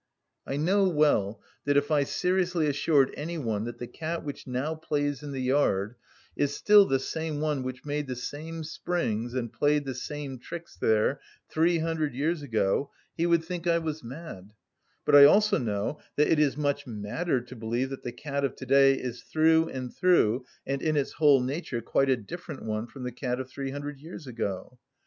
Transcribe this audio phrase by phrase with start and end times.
[0.47, 4.73] I know well that if I seriously assured any one that the cat which now
[4.73, 5.93] plays in the yard
[6.35, 10.75] is still the same one which made the same springs and played the same tricks
[10.75, 11.19] there
[11.51, 14.53] three hundred years ago, he would think I was mad;
[15.05, 18.55] but I also know that it is much madder to believe that the cat of
[18.55, 23.03] to‐day is through and through and in its whole nature quite a different one from
[23.03, 24.79] the cat of three hundred years ago.